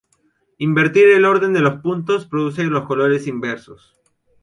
[0.57, 4.01] Invertir el orden de los puntos produce los colores inversos.